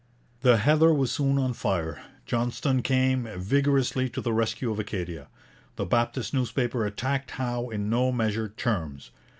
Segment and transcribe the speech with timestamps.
[0.39, 2.01] The heather was soon on fire.
[2.25, 5.27] Johnston came vigorously to the rescue of Acadia.
[5.75, 9.11] The Baptist newspaper attacked Howe in no measured terms.